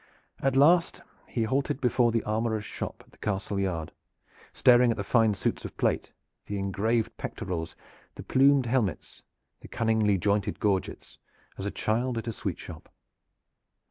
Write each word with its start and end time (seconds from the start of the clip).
At 0.39 0.55
last 0.55 1.01
he 1.27 1.43
halted 1.43 1.79
before 1.79 2.11
the 2.11 2.23
armorer's 2.23 2.65
shop 2.65 3.03
at 3.05 3.11
the 3.11 3.19
castle 3.19 3.59
yard, 3.59 3.91
staring 4.51 4.89
at 4.89 4.97
the 4.97 5.03
fine 5.03 5.35
suits 5.35 5.63
of 5.63 5.77
plate, 5.77 6.11
the 6.47 6.57
engraved 6.57 7.15
pectorals, 7.17 7.75
the 8.15 8.23
plumed 8.23 8.65
helmets, 8.65 9.21
the 9.59 9.67
cunningly 9.67 10.17
jointed 10.17 10.59
gorgets, 10.59 11.19
as 11.55 11.67
a 11.67 11.69
child 11.69 12.17
at 12.17 12.25
a 12.25 12.33
sweet 12.33 12.57
shop. 12.57 12.89